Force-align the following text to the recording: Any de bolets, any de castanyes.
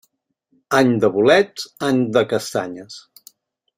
Any 0.77 0.93
de 1.03 1.11
bolets, 1.17 1.67
any 1.89 2.01
de 2.17 2.25
castanyes. 2.33 2.99